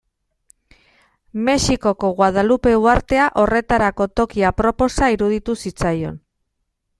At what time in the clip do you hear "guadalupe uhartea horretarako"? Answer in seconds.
2.21-4.09